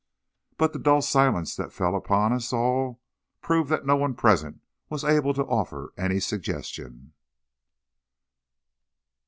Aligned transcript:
But 0.57 0.73
the 0.73 0.79
dull 0.79 1.03
silence 1.03 1.55
that 1.57 1.71
fell 1.71 1.93
on 1.93 2.33
us 2.33 2.51
all 2.51 2.99
proved 3.39 3.69
that 3.69 3.85
no 3.85 3.95
one 3.97 4.15
present 4.15 4.59
was 4.89 5.03
able 5.03 5.35
to 5.35 5.43
offer 5.45 5.93
any 5.95 6.19
suggestion. 6.19 7.13